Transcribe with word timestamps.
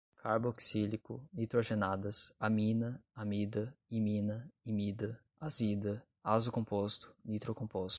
carboxílico, 0.17 1.21
nitrogenadas, 1.33 2.31
amina, 2.39 3.03
amida, 3.15 3.75
imina, 3.89 4.49
imida, 4.65 5.19
azida, 5.39 6.03
azocomposto, 6.23 7.13
nitrocomposto 7.25 7.89